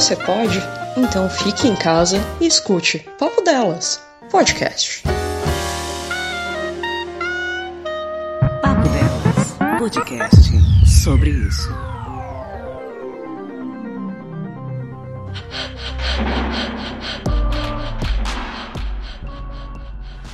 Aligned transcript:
você 0.00 0.14
pode? 0.14 0.62
Então 0.96 1.28
fique 1.28 1.66
em 1.66 1.74
casa 1.74 2.18
e 2.40 2.46
escute 2.46 3.00
Papo 3.18 3.42
Delas, 3.42 4.00
podcast. 4.30 5.02
Papo 8.62 8.88
Delas, 8.90 9.56
podcast 9.80 10.52
sobre 10.86 11.30
isso. 11.30 11.68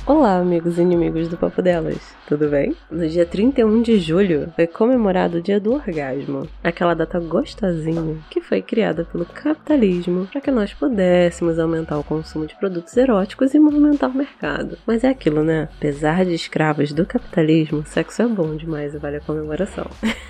Olá, 0.05 0.37
amigos 0.37 0.77
e 0.77 0.81
inimigos 0.83 1.27
do 1.27 1.37
Papo 1.37 1.63
Delas, 1.63 1.97
tudo 2.27 2.49
bem? 2.49 2.75
No 2.89 3.07
dia 3.07 3.25
31 3.25 3.81
de 3.81 3.99
julho 3.99 4.51
foi 4.55 4.65
comemorado 4.65 5.37
o 5.37 5.41
Dia 5.41 5.59
do 5.59 5.73
Orgasmo, 5.73 6.47
aquela 6.63 6.93
data 6.93 7.19
gostosinha 7.19 8.17
que 8.31 8.41
foi 8.41 8.61
criada 8.61 9.05
pelo 9.05 9.25
capitalismo 9.25 10.27
para 10.27 10.41
que 10.41 10.49
nós 10.49 10.73
pudéssemos 10.73 11.59
aumentar 11.59 11.99
o 11.99 12.03
consumo 12.03 12.47
de 12.47 12.55
produtos 12.55 12.97
eróticos 12.97 13.53
e 13.53 13.59
movimentar 13.59 14.09
o 14.09 14.17
mercado. 14.17 14.77
Mas 14.87 15.03
é 15.03 15.09
aquilo, 15.09 15.43
né? 15.43 15.69
Apesar 15.77 16.25
de 16.25 16.33
escravos 16.33 16.91
do 16.91 17.05
capitalismo, 17.05 17.85
sexo 17.85 18.23
é 18.23 18.27
bom 18.27 18.55
demais 18.55 18.95
e 18.95 18.97
vale 18.97 19.17
a 19.17 19.21
comemoração. 19.21 19.85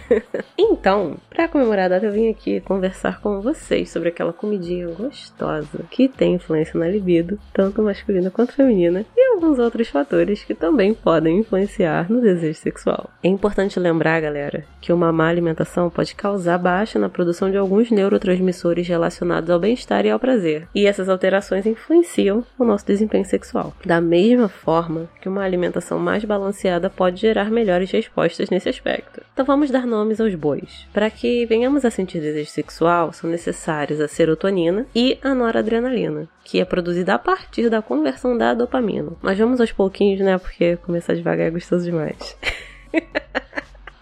então, 0.58 1.18
para 1.30 1.48
comemorar 1.48 1.86
a 1.86 1.90
data, 1.90 2.06
eu 2.06 2.12
vim 2.12 2.30
aqui 2.30 2.60
conversar 2.60 3.22
com 3.22 3.42
vocês 3.42 3.90
sobre 3.90 4.10
aquela 4.10 4.34
comidinha 4.34 4.88
gostosa 4.88 5.86
que 5.90 6.10
tem 6.10 6.36
influência 6.36 6.78
na 6.78 6.88
libido, 6.88 7.40
tanto 7.54 7.82
masculina 7.82 8.30
quanto 8.30 8.54
feminina, 8.54 9.06
e 9.16 9.34
alguns 9.34 9.60
outros 9.60 9.88
fatores 9.88 10.44
que 10.44 10.54
também 10.54 10.94
podem 10.94 11.40
influenciar 11.40 11.85
no 12.10 12.22
desejo 12.22 12.60
sexual. 12.60 13.10
É 13.24 13.28
importante 13.28 13.80
lembrar, 13.80 14.22
galera, 14.22 14.64
que 14.82 14.94
uma 14.94 15.12
má 15.12 15.28
alimentação 15.28 15.90
pode 15.90 16.16
causar 16.16 16.58
baixa 16.58 17.00
na 17.00 17.10
produção 17.10 17.50
de 17.50 17.58
alguns 17.58 17.92
neurotransmissores 17.92 18.88
relacionados 18.88 19.50
ao 19.50 19.60
bem-estar 19.60 20.06
e 20.06 20.10
ao 20.10 20.20
prazer, 20.20 20.68
e 20.74 20.86
essas 20.86 21.10
alterações 21.10 21.66
influenciam 21.66 22.44
o 22.58 22.64
nosso 22.64 22.86
desempenho 22.86 23.26
sexual. 23.26 23.74
Da 23.86 24.00
mesma 24.00 24.48
forma 24.48 25.10
que 25.22 25.30
uma 25.30 25.44
alimentação 25.44 26.00
mais 26.00 26.24
balanceada 26.24 26.90
pode 26.90 27.22
gerar 27.22 27.50
melhores 27.52 27.92
respostas 27.92 28.50
nesse 28.50 28.70
aspecto. 28.70 29.22
Então 29.34 29.46
vamos 29.46 29.70
dar 29.70 29.86
nomes 29.86 30.22
aos 30.22 30.34
bois. 30.36 30.88
Para 30.94 31.10
que 31.10 31.46
venhamos 31.46 31.84
a 31.84 31.92
sentir 31.92 32.22
desejo 32.22 32.50
sexual, 32.50 33.12
são 33.12 33.30
necessários 33.30 34.00
a 34.00 34.08
serotonina 34.08 34.86
e 34.96 35.18
a 35.22 35.36
noradrenalina, 35.36 36.28
que 36.44 36.62
é 36.62 36.66
produzida 36.66 37.16
a 37.16 37.20
partir 37.20 37.70
da 37.70 37.82
conversão 37.82 38.38
da 38.38 38.54
dopamina. 38.54 39.12
Mas 39.22 39.38
vamos 39.38 39.60
aos 39.60 39.72
pouquinhos, 39.72 40.22
né? 40.22 40.38
Porque 40.38 40.78
começar 40.78 41.16
devagar 41.16 41.48
é 41.48 41.52
gostoso 41.52 41.75
demais. 41.84 42.38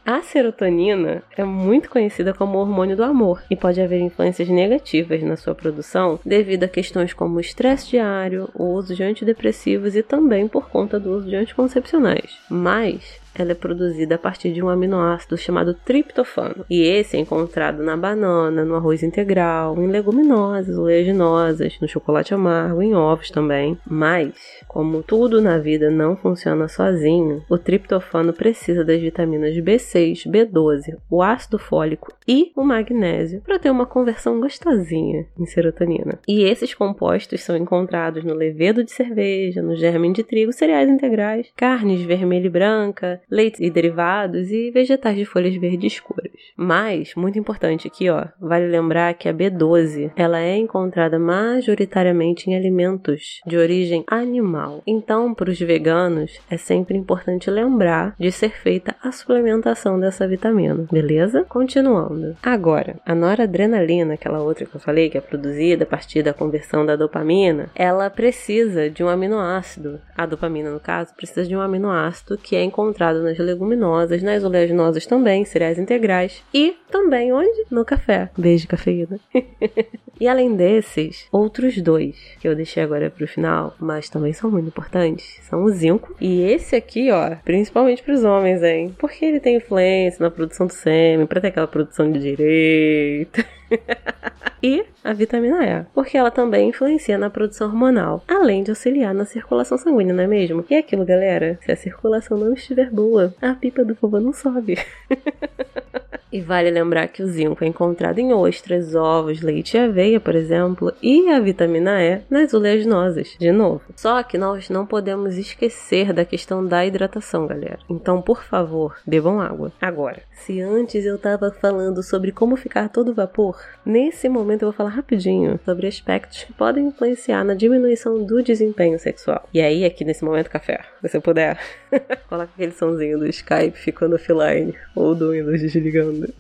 A 0.06 0.22
serotonina 0.22 1.24
é 1.38 1.46
muito 1.46 1.90
conhecida 1.90 2.34
como 2.34 2.58
hormônio 2.58 2.98
do 2.98 3.06
amor 3.06 3.42
e 3.50 3.56
pode 3.56 3.80
haver 3.80 4.02
influências 4.02 4.50
negativas 4.50 5.24
na 5.24 5.38
sua 5.38 5.56
produção 5.56 6.20
devido 6.26 6.66
a 6.66 6.68
questões 6.68 7.14
como 7.14 7.38
o 7.38 7.40
estresse 7.40 7.92
diário, 7.92 8.50
o 8.54 8.66
uso 8.66 8.94
de 8.94 9.02
antidepressivos 9.02 9.96
e 9.96 10.04
também 10.04 10.46
por 10.46 10.68
conta 10.68 11.00
do 11.00 11.16
uso 11.16 11.30
de 11.30 11.38
anticoncepcionais. 11.38 12.38
Mas 12.50 13.23
ela 13.36 13.52
é 13.52 13.56
produzida 13.56 14.16
a 14.16 14.18
partir 14.18 14.52
de 14.52 14.62
um 14.62 14.70
aminoácido 14.70 15.38
chamado 15.38 15.74
triptofano. 15.74 16.66
E 16.70 16.82
esse 16.82 17.18
é 17.18 17.20
encontrado 17.20 17.84
na 17.84 17.98
banana, 17.98 18.64
no 18.64 18.76
arroz 18.76 19.04
integral, 19.04 19.76
em 19.78 19.88
leguminosas, 19.88 20.78
oleaginosas, 20.78 21.80
no 21.82 21.88
chocolate 21.88 22.34
amargo, 22.34 22.82
em 22.82 22.94
ovos 22.94 23.30
também. 23.30 23.78
Mas, 23.86 24.34
como 24.68 25.04
tudo 25.04 25.42
na 25.42 25.58
vida 25.58 25.90
não 25.90 26.16
funciona 26.16 26.68
sozinho, 26.68 27.44
o 27.50 27.58
triptofano 27.58 28.34
precisa 28.34 28.84
das 28.84 29.02
vitaminas 29.02 29.56
B6, 29.56 30.28
B12, 30.28 30.98
o 31.10 31.22
ácido 31.22 31.58
fólico 31.58 32.14
e 32.28 32.52
o 32.56 32.64
magnésio 32.64 33.42
para 33.42 33.60
ter 33.60 33.70
uma 33.70 33.86
conversão 33.86 34.40
gostosinha 34.40 35.26
em 35.40 35.46
serotonina. 35.46 36.20
E 36.28 36.44
esses 36.44 36.74
compostos 36.74 37.42
são 37.42 37.56
encontrados 37.58 38.24
no 38.24 38.34
levedo 38.34 38.84
de 38.84 38.92
cerveja, 38.92 39.62
no 39.62 39.76
germe 39.76 40.12
de 40.12 40.24
trigo, 40.24 40.52
cereais 40.52 40.90
integrais, 40.90 41.48
carnes 41.56 42.02
vermelha 42.02 42.48
e 42.48 42.50
branca, 42.50 43.22
leite 43.30 43.64
e 43.64 43.70
derivados 43.70 44.52
e 44.52 44.72
vegetais 44.72 45.18
de 45.18 45.26
folhas 45.26 45.56
verdes 45.56 45.94
escuras. 45.94 46.32
Mas, 46.56 47.14
muito 47.16 47.40
importante 47.40 47.88
aqui, 47.88 48.10
ó, 48.10 48.26
vale 48.40 48.68
lembrar 48.68 49.14
que 49.14 49.28
a 49.28 49.34
B12, 49.34 50.12
ela 50.16 50.40
é 50.40 50.56
encontrada 50.56 51.18
majoritariamente 51.18 52.50
em 52.50 52.56
alimentos 52.56 53.42
de 53.46 53.58
origem 53.58 54.04
animal. 54.08 54.82
Então, 54.86 55.34
para 55.34 55.50
os 55.50 55.60
veganos, 55.60 56.40
é 56.50 56.58
sempre 56.58 56.98
importante 56.98 57.50
lembrar 57.50 58.16
de 58.20 58.32
ser 58.32 58.52
feita 58.52 58.96
a 59.02 59.12
suplementação 59.12 60.00
dessa 60.00 60.28
vitamina, 60.28 60.86
beleza? 60.92 61.44
Continuando. 61.44 62.36
Agora, 62.42 63.00
a 63.06 63.16
noradrenalina, 63.16 64.14
aquela 64.14 64.42
outra 64.42 64.66
que 64.66 64.76
eu 64.76 64.80
falei, 64.80 65.10
que 65.10 65.18
é 65.18 65.22
produzida 65.22 65.84
a 65.84 65.88
partir 65.88 66.24
da 66.24 66.34
conversão 66.34 66.86
da 66.86 66.96
dopamina, 66.96 67.70
ela 67.76 68.10
precisa 68.10 68.90
de 68.90 69.04
um 69.04 69.10
aminoácido. 69.10 70.00
A 70.16 70.26
dopamina, 70.26 70.72
no 70.72 70.80
caso, 70.80 71.14
precisa 71.16 71.46
de 71.46 71.56
um 71.56 71.62
aminoácido 71.62 72.38
que 72.38 72.56
é 72.56 72.64
encontrado 72.64 73.13
nas 73.22 73.38
leguminosas, 73.38 74.24
nas 74.24 74.44
oleaginosas 74.44 75.06
também, 75.06 75.46
cereais 75.46 75.78
integrais 75.78 76.44
e 76.54 76.76
também 76.90 77.34
onde? 77.34 77.66
No 77.70 77.84
café. 77.84 78.30
Beijo, 78.38 78.68
cafeína. 78.68 79.20
e 80.20 80.28
além 80.28 80.56
desses, 80.56 81.28
outros 81.32 81.82
dois 81.82 82.16
que 82.40 82.48
eu 82.48 82.56
deixei 82.56 82.84
agora 82.84 83.10
pro 83.10 83.28
final, 83.28 83.76
mas 83.80 84.10
também 84.10 84.34
são 84.34 84.50
muito 84.50 84.68
importantes, 84.68 85.40
são 85.44 85.64
o 85.64 85.70
zinco 85.70 86.16
e 86.20 86.42
esse 86.42 86.76
aqui, 86.76 87.12
ó, 87.12 87.36
principalmente 87.44 88.04
para 88.04 88.14
os 88.14 88.24
homens, 88.24 88.64
hein? 88.64 88.96
Porque 88.98 89.26
ele 89.26 89.40
tem 89.40 89.58
influência 89.58 90.24
na 90.24 90.32
produção 90.32 90.68
do 90.68 90.74
sêmen, 90.74 91.26
para 91.26 91.42
ter 91.42 91.48
aquela 91.48 91.68
produção 91.68 92.12
de 92.12 92.20
direito. 92.20 93.44
e 94.62 94.86
a 95.04 95.14
vitamina 95.14 95.66
E, 95.66 95.86
porque 95.94 96.18
ela 96.18 96.32
também 96.32 96.70
influencia 96.70 97.18
na 97.18 97.30
produção 97.30 97.68
hormonal, 97.68 98.24
além 98.28 98.64
de 98.64 98.72
auxiliar 98.72 99.14
na 99.14 99.26
circulação 99.26 99.78
sanguínea, 99.78 100.14
não 100.14 100.24
é 100.24 100.28
mesmo? 100.28 100.66
E 100.70 100.76
é 100.76 100.80
aquilo, 100.80 101.06
galera, 101.06 101.60
se 101.62 101.72
a 101.72 101.76
circulação 101.76 102.38
não 102.38 102.54
estiver 102.54 102.90
boa, 102.90 103.34
a 103.42 103.54
pipa 103.54 103.84
do 103.84 103.96
vovô 103.96 104.20
não 104.20 104.34
sobe. 104.34 104.78
E 106.34 106.42
vale 106.42 106.72
lembrar 106.72 107.10
que 107.10 107.22
o 107.22 107.28
zinco 107.28 107.64
é 107.64 107.68
encontrado 107.68 108.18
em 108.18 108.34
ostras, 108.34 108.96
ovos, 108.96 109.44
leite 109.44 109.78
e 109.78 109.80
aveia, 109.80 110.20
por 110.20 110.34
exemplo, 110.34 110.92
e 111.00 111.30
a 111.30 111.40
vitamina 111.40 112.04
E 112.04 112.22
nas 112.28 112.56
oleaginosas, 112.56 113.36
de 113.40 113.52
novo. 113.52 113.82
Só 113.96 114.24
que 114.24 114.36
nós 114.36 114.68
não 114.68 114.84
podemos 114.84 115.38
esquecer 115.38 116.12
da 116.12 116.26
questão 116.26 116.66
da 116.66 116.84
hidratação, 116.84 117.46
galera. 117.46 117.78
Então, 117.88 118.20
por 118.20 118.44
favor, 118.44 118.98
bebam 119.06 119.40
água. 119.40 119.72
Agora, 119.80 120.24
se 120.32 120.60
antes 120.60 121.06
eu 121.06 121.20
tava 121.20 121.52
falando 121.52 122.02
sobre 122.02 122.32
como 122.32 122.56
ficar 122.56 122.90
todo 122.90 123.14
vapor, 123.14 123.62
nesse 123.86 124.28
momento 124.28 124.64
eu 124.64 124.70
vou 124.70 124.74
falar 124.74 124.90
rapidinho 124.90 125.60
sobre 125.64 125.86
aspectos 125.86 126.46
que 126.46 126.54
podem 126.54 126.88
influenciar 126.88 127.44
na 127.44 127.54
diminuição 127.54 128.24
do 128.26 128.42
desempenho 128.42 128.98
sexual. 128.98 129.48
E 129.54 129.62
aí, 129.62 129.86
aqui 129.86 130.04
nesse 130.04 130.26
momento, 130.26 130.50
café, 130.50 130.80
se 131.00 131.10
você 131.10 131.20
puder, 131.20 131.60
coloca 132.28 132.50
aquele 132.56 132.72
somzinho 132.72 133.20
do 133.20 133.28
Skype 133.28 133.78
ficando 133.78 134.16
offline 134.16 134.74
ou 134.96 135.14
do 135.14 135.30
Windows 135.30 135.62
desligando. 135.62 136.23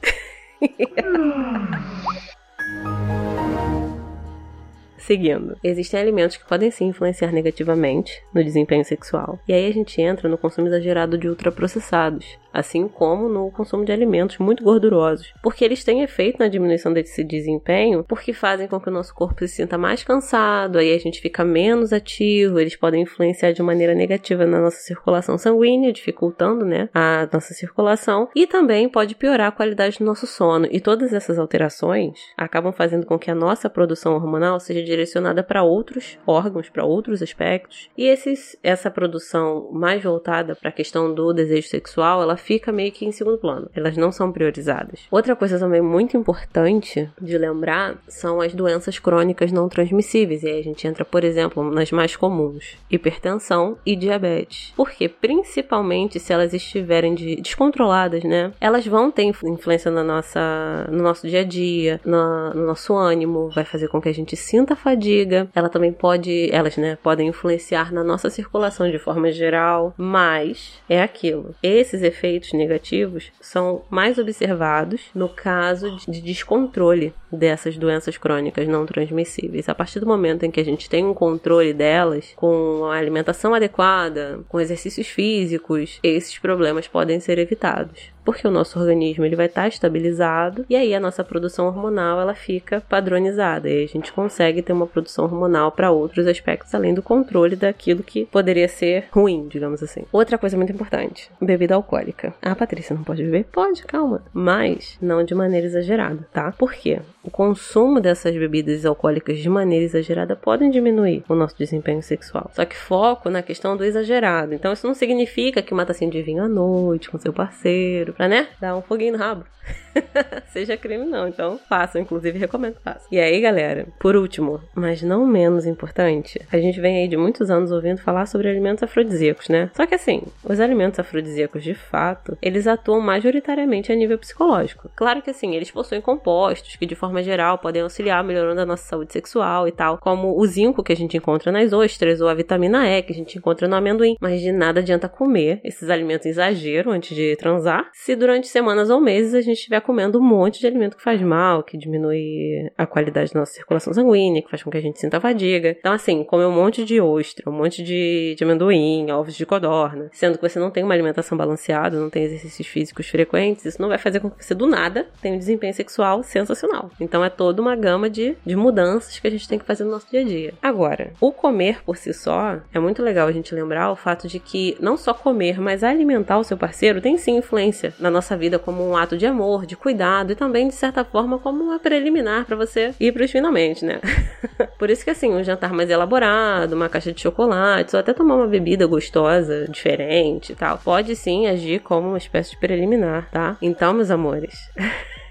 Seguindo, 4.97 5.57
existem 5.61 5.99
alimentos 5.99 6.37
que 6.37 6.47
podem 6.47 6.71
sim 6.71 6.85
influenciar 6.85 7.33
negativamente 7.33 8.23
no 8.33 8.41
desempenho 8.41 8.85
sexual. 8.85 9.37
E 9.45 9.51
aí 9.51 9.67
a 9.67 9.73
gente 9.73 10.01
entra 10.01 10.29
no 10.29 10.37
consumo 10.37 10.67
exagerado 10.67 11.17
de 11.17 11.27
ultraprocessados, 11.27 12.39
assim 12.53 12.87
como 12.87 13.27
no 13.27 13.51
consumo 13.51 13.83
de 13.83 13.91
alimentos 13.91 14.37
muito 14.37 14.63
gordurosos, 14.63 15.33
porque 15.41 15.65
eles 15.65 15.83
têm 15.83 16.03
efeito 16.03 16.39
na 16.39 16.47
diminuição 16.47 16.93
desse 16.93 17.23
desempenho, 17.23 18.03
porque 18.03 18.31
fazem 18.31 18.67
com 18.67 18.79
que 18.79 18.89
o 18.89 18.93
nosso 18.93 19.13
corpo 19.13 19.39
se 19.39 19.55
sinta 19.55 19.77
mais 19.77 20.03
cansado, 20.03 20.77
aí 20.77 20.93
a 20.93 20.99
gente 20.99 21.19
fica 21.19 21.43
menos 21.43 21.91
ativo, 21.91 22.59
eles 22.59 22.75
podem 22.75 23.01
influenciar 23.01 23.51
de 23.51 23.63
maneira 23.63 23.95
negativa 23.95 24.45
na 24.45 24.61
nossa 24.61 24.77
circulação 24.77 25.37
sanguínea, 25.37 25.91
dificultando, 25.91 26.65
né, 26.65 26.89
a 26.93 27.27
nossa 27.31 27.53
circulação, 27.53 28.29
e 28.35 28.45
também 28.45 28.87
pode 28.87 29.15
piorar 29.15 29.47
a 29.47 29.51
qualidade 29.51 29.99
do 29.99 30.05
nosso 30.05 30.27
sono. 30.27 30.67
E 30.69 30.79
todas 30.79 31.13
essas 31.13 31.39
alterações 31.39 32.19
acabam 32.37 32.71
fazendo 32.71 33.05
com 33.05 33.17
que 33.17 33.31
a 33.31 33.35
nossa 33.35 33.69
produção 33.69 34.13
hormonal 34.13 34.59
seja 34.59 34.83
direcionada 34.83 35.41
para 35.43 35.63
outros 35.63 36.17
órgãos, 36.27 36.69
para 36.69 36.85
outros 36.85 37.21
aspectos. 37.21 37.89
E 37.97 38.05
esses, 38.05 38.57
essa 38.61 38.91
produção 38.91 39.69
mais 39.71 40.03
voltada 40.03 40.55
para 40.55 40.69
a 40.69 40.73
questão 40.73 41.13
do 41.13 41.33
desejo 41.33 41.67
sexual, 41.67 42.21
ela 42.21 42.37
fica 42.43 42.71
meio 42.71 42.91
que 42.91 43.05
em 43.05 43.11
segundo 43.11 43.37
plano. 43.37 43.69
Elas 43.75 43.97
não 43.97 44.11
são 44.11 44.31
priorizadas. 44.31 45.01
Outra 45.09 45.35
coisa 45.35 45.57
também 45.57 45.81
muito 45.81 46.17
importante 46.17 47.09
de 47.19 47.37
lembrar 47.37 47.95
são 48.07 48.41
as 48.41 48.53
doenças 48.53 48.99
crônicas 48.99 49.51
não 49.51 49.69
transmissíveis. 49.69 50.43
E 50.43 50.47
aí 50.47 50.59
a 50.59 50.63
gente 50.63 50.87
entra, 50.87 51.05
por 51.05 51.23
exemplo, 51.23 51.63
nas 51.71 51.91
mais 51.91 52.15
comuns: 52.15 52.77
hipertensão 52.89 53.77
e 53.85 53.95
diabetes. 53.95 54.73
Porque 54.75 55.07
principalmente 55.07 56.19
se 56.19 56.33
elas 56.33 56.53
estiverem 56.53 57.15
de, 57.15 57.37
descontroladas, 57.37 58.23
né? 58.23 58.51
Elas 58.59 58.85
vão 58.85 59.11
ter 59.11 59.23
influência 59.23 59.89
na 59.89 60.03
nossa, 60.03 60.87
no 60.89 61.01
nosso 61.01 61.27
dia 61.27 61.41
a 61.41 61.43
dia, 61.43 61.99
no, 62.05 62.53
no 62.53 62.65
nosso 62.65 62.93
ânimo, 62.93 63.49
vai 63.49 63.63
fazer 63.63 63.87
com 63.87 64.01
que 64.01 64.09
a 64.09 64.13
gente 64.13 64.35
sinta 64.35 64.75
fadiga. 64.75 65.47
Ela 65.55 65.69
também 65.69 65.93
pode, 65.93 66.49
elas, 66.51 66.77
né, 66.77 66.97
podem 67.01 67.27
influenciar 67.27 67.91
na 67.91 68.03
nossa 68.03 68.29
circulação 68.29 68.89
de 68.89 68.99
forma 68.99 69.31
geral, 69.31 69.93
mas 69.97 70.81
é 70.89 71.01
aquilo. 71.01 71.55
Esses 71.61 72.01
efeitos 72.01 72.32
efeitos 72.33 72.53
negativos 72.53 73.31
são 73.39 73.83
mais 73.89 74.17
observados 74.17 75.01
no 75.13 75.29
caso 75.29 75.95
de 76.07 76.21
descontrole 76.21 77.13
dessas 77.31 77.77
doenças 77.77 78.17
crônicas 78.17 78.67
não 78.67 78.85
transmissíveis. 78.85 79.69
A 79.69 79.75
partir 79.75 79.99
do 79.99 80.07
momento 80.07 80.43
em 80.43 80.51
que 80.51 80.59
a 80.59 80.65
gente 80.65 80.89
tem 80.89 81.05
um 81.05 81.13
controle 81.13 81.73
delas, 81.73 82.33
com 82.35 82.85
a 82.85 82.95
alimentação 82.95 83.53
adequada, 83.53 84.39
com 84.49 84.59
exercícios 84.59 85.07
físicos, 85.07 85.99
esses 86.03 86.37
problemas 86.37 86.87
podem 86.87 87.19
ser 87.19 87.37
evitados 87.37 88.13
porque 88.23 88.47
o 88.47 88.51
nosso 88.51 88.79
organismo 88.79 89.25
ele 89.25 89.35
vai 89.35 89.47
estar 89.47 89.67
estabilizado 89.67 90.65
e 90.69 90.75
aí 90.75 90.93
a 90.93 90.99
nossa 90.99 91.23
produção 91.23 91.67
hormonal 91.67 92.19
ela 92.19 92.33
fica 92.33 92.81
padronizada 92.81 93.69
e 93.69 93.83
a 93.83 93.87
gente 93.87 94.13
consegue 94.13 94.61
ter 94.61 94.73
uma 94.73 94.87
produção 94.87 95.25
hormonal 95.25 95.71
para 95.71 95.91
outros 95.91 96.25
aspectos 96.25 96.73
além 96.73 96.93
do 96.93 97.01
controle 97.01 97.55
daquilo 97.55 98.03
que 98.03 98.25
poderia 98.25 98.67
ser 98.67 99.05
ruim, 99.11 99.47
digamos 99.47 99.83
assim. 99.83 100.03
Outra 100.11 100.37
coisa 100.37 100.55
muito 100.55 100.71
importante, 100.71 101.29
bebida 101.41 101.75
alcoólica. 101.75 102.22
Ah, 102.41 102.55
Patrícia, 102.55 102.95
não 102.95 103.03
pode 103.03 103.23
beber? 103.23 103.45
Pode, 103.51 103.83
calma, 103.83 104.23
mas 104.33 104.97
não 105.01 105.23
de 105.23 105.33
maneira 105.33 105.65
exagerada, 105.65 106.27
tá? 106.31 106.51
Por 106.51 106.73
quê? 106.73 106.99
O 107.23 107.31
consumo 107.31 107.99
dessas 107.99 108.35
bebidas 108.35 108.85
alcoólicas 108.85 109.39
de 109.39 109.49
maneira 109.49 109.85
exagerada 109.85 110.35
podem 110.35 110.69
diminuir 110.69 111.23
o 111.27 111.35
nosso 111.35 111.57
desempenho 111.57 112.03
sexual. 112.03 112.51
Só 112.53 112.65
que 112.65 112.75
foco 112.75 113.29
na 113.29 113.41
questão 113.41 113.77
do 113.77 113.83
exagerado. 113.83 114.53
Então 114.53 114.73
isso 114.73 114.85
não 114.85 114.93
significa 114.93 115.61
que 115.61 115.73
uma 115.73 115.85
tacinha 115.85 116.11
de 116.11 116.21
vinho 116.21 116.43
à 116.43 116.47
noite 116.47 117.09
com 117.09 117.17
seu 117.17 117.33
parceiro 117.33 118.13
pra, 118.13 118.27
né, 118.27 118.47
dar 118.59 118.75
um 118.75 118.81
foguinho 118.81 119.13
no 119.13 119.19
rabo. 119.19 119.45
Seja 120.47 120.75
crime 120.75 121.05
não, 121.05 121.27
então 121.27 121.59
façam, 121.69 122.01
inclusive 122.01 122.37
recomendo 122.37 122.75
que 122.75 122.81
façam. 122.81 123.07
E 123.11 123.19
aí, 123.19 123.39
galera, 123.39 123.87
por 123.99 124.15
último, 124.15 124.59
mas 124.73 125.01
não 125.01 125.25
menos 125.25 125.65
importante, 125.65 126.41
a 126.51 126.57
gente 126.57 126.79
vem 126.79 126.97
aí 126.97 127.07
de 127.07 127.17
muitos 127.17 127.49
anos 127.49 127.71
ouvindo 127.71 128.01
falar 128.01 128.25
sobre 128.25 128.49
alimentos 128.49 128.83
afrodisíacos, 128.83 129.49
né? 129.49 129.69
Só 129.73 129.85
que 129.85 129.95
assim, 129.95 130.23
os 130.43 130.59
alimentos 130.59 130.99
afrodisíacos, 130.99 131.63
de 131.63 131.73
fato, 131.73 132.12
eles 132.41 132.67
atuam 132.67 132.99
majoritariamente 133.01 133.91
a 133.91 133.95
nível 133.95 134.17
psicológico. 134.17 134.89
Claro 134.95 135.21
que 135.21 135.29
assim, 135.29 135.55
eles 135.55 135.71
possuem 135.71 136.01
compostos 136.01 136.75
que 136.75 136.85
de 136.85 136.95
forma 136.95 137.23
geral 137.23 137.57
podem 137.57 137.81
auxiliar 137.81 138.23
melhorando 138.23 138.61
a 138.61 138.65
nossa 138.65 138.83
saúde 138.83 139.13
sexual 139.13 139.67
e 139.67 139.71
tal, 139.71 139.97
como 139.97 140.39
o 140.39 140.45
zinco 140.45 140.83
que 140.83 140.93
a 140.93 140.95
gente 140.95 141.17
encontra 141.17 141.51
nas 141.51 141.73
ostras 141.73 142.21
ou 142.21 142.27
a 142.27 142.33
vitamina 142.33 142.87
E 142.87 143.01
que 143.01 143.11
a 143.11 143.15
gente 143.15 143.37
encontra 143.37 143.67
no 143.67 143.75
amendoim, 143.75 144.15
mas 144.19 144.41
de 144.41 144.51
nada 144.51 144.79
adianta 144.79 145.07
comer 145.09 145.61
esses 145.63 145.89
alimentos 145.89 146.25
em 146.25 146.29
exagero 146.29 146.91
antes 146.91 147.15
de 147.15 147.35
transar, 147.35 147.89
se 147.93 148.15
durante 148.15 148.47
semanas 148.47 148.89
ou 148.89 148.99
meses 148.99 149.33
a 149.33 149.41
gente 149.41 149.57
estiver 149.57 149.81
comendo 149.81 150.19
um 150.19 150.23
monte 150.23 150.59
de 150.59 150.67
alimento 150.67 150.97
que 150.97 151.03
faz 151.03 151.21
mal, 151.21 151.63
que 151.63 151.77
diminui 151.77 152.69
a 152.77 152.85
qualidade 152.85 153.33
da 153.33 153.41
nossa 153.41 153.53
circulação 153.53 153.93
sanguínea, 153.93 154.41
que 154.41 154.49
faz 154.49 154.63
com 154.63 154.69
que 154.69 154.77
a 154.77 154.81
gente 154.81 154.99
sinta 154.99 155.19
fadiga. 155.19 155.75
Então, 155.77 155.93
assim, 155.93 156.23
comer 156.23 156.45
um 156.45 156.51
monte 156.51 156.83
de 156.83 156.99
ostra, 156.99 157.49
um 157.49 157.53
monte 157.53 157.83
de, 157.83 158.35
de 158.37 158.43
amendoim, 158.43 159.11
ovos 159.11 159.35
de 159.35 159.45
codorna, 159.45 160.09
sendo 160.11 160.37
que 160.37 160.47
você 160.47 160.59
não 160.59 160.71
tem 160.71 160.83
uma 160.83 160.93
alimentação 160.93 161.37
balanceada, 161.37 162.02
não 162.03 162.09
tem 162.09 162.23
exercícios 162.23 162.67
físicos 162.67 163.07
frequentes, 163.07 163.65
isso 163.65 163.81
não 163.81 163.89
vai 163.89 163.97
fazer 163.97 164.19
com 164.19 164.29
que 164.29 164.45
você, 164.45 164.53
do 164.53 164.67
nada, 164.67 165.07
tenha 165.21 165.35
um 165.35 165.39
desempenho 165.39 165.73
sexual 165.73 166.23
sensacional. 166.23 166.91
Então, 166.99 167.23
é 167.23 167.29
toda 167.29 167.61
uma 167.61 167.75
gama 167.75 168.09
de, 168.09 168.35
de 168.45 168.55
mudanças 168.55 169.19
que 169.19 169.27
a 169.27 169.31
gente 169.31 169.47
tem 169.47 169.59
que 169.59 169.65
fazer 169.65 169.83
no 169.83 169.91
nosso 169.91 170.09
dia 170.09 170.21
a 170.21 170.23
dia. 170.23 170.53
Agora, 170.61 171.11
o 171.19 171.31
comer 171.31 171.83
por 171.83 171.97
si 171.97 172.13
só, 172.13 172.59
é 172.73 172.79
muito 172.79 173.01
legal 173.01 173.27
a 173.27 173.31
gente 173.31 173.53
lembrar 173.53 173.91
o 173.91 173.95
fato 173.95 174.27
de 174.27 174.39
que 174.39 174.77
não 174.79 174.97
só 174.97 175.13
comer, 175.13 175.59
mas 175.59 175.83
alimentar 175.83 176.37
o 176.37 176.43
seu 176.43 176.57
parceiro 176.57 177.01
tem 177.01 177.17
sim 177.17 177.37
influência 177.37 177.93
na 177.99 178.09
nossa 178.09 178.35
vida 178.35 178.59
como 178.59 178.87
um 178.87 178.95
ato 178.95 179.17
de 179.17 179.25
amor, 179.25 179.65
de 179.65 179.75
cuidado 179.75 180.31
e 180.31 180.35
também, 180.35 180.67
de 180.67 180.75
certa 180.75 181.03
forma, 181.03 181.39
como 181.39 181.63
uma 181.63 181.79
preliminar 181.79 182.45
para 182.45 182.55
você 182.55 182.93
ir 182.99 183.11
pros 183.11 183.31
finalmente, 183.31 183.85
né? 183.85 183.99
Por 184.77 184.89
isso 184.89 185.03
que, 185.03 185.09
assim, 185.09 185.33
um 185.33 185.43
jantar 185.43 185.73
mais 185.73 185.89
elaborado, 185.89 186.73
uma 186.73 186.89
caixa 186.89 187.11
de 187.11 187.21
chocolate, 187.21 187.95
ou 187.95 187.99
até 187.99 188.13
tomar 188.13 188.35
uma 188.35 188.47
bebida 188.47 188.85
gostosa, 188.85 189.65
diferente 189.69 190.51
e 190.51 190.55
tal, 190.55 190.77
pode 190.77 191.15
sim 191.15 191.47
agir 191.47 191.79
como 191.83 192.07
uma 192.07 192.17
espécie 192.17 192.51
de 192.51 192.57
preliminar, 192.57 193.29
tá? 193.31 193.57
Então, 193.61 193.93
meus 193.93 194.09
amores. 194.09 194.55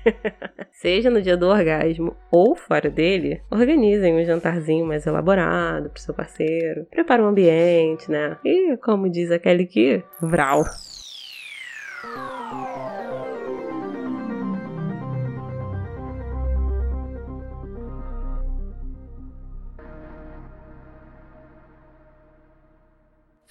Seja 0.73 1.11
no 1.11 1.23
dia 1.23 1.37
do 1.37 1.47
orgasmo 1.47 2.17
ou 2.31 2.57
fora 2.57 2.91
dele, 2.91 3.41
organizem 3.51 4.15
um 4.15 4.25
jantarzinho 4.25 4.87
mais 4.87 5.07
elaborado 5.07 5.91
pro 5.91 6.01
seu 6.01 6.13
parceiro. 6.13 6.87
Prepara 6.91 7.23
um 7.23 7.29
ambiente, 7.29 8.11
né? 8.11 8.37
E, 8.45 8.77
como 8.79 9.09
diz 9.09 9.31
aquele 9.31 9.65
que, 9.65 10.03
vral. 10.21 10.65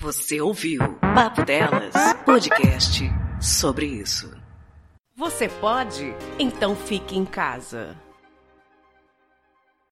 Você 0.02 0.42
ouviu 0.42 0.80
Papo 1.14 1.46
Delas, 1.46 1.94
podcast 2.26 3.04
sobre 3.40 3.86
isso. 3.86 4.36
Você 5.16 5.48
pode? 5.48 6.16
Então 6.40 6.76
fique 6.76 7.16
em 7.16 7.24
casa. 7.24 7.96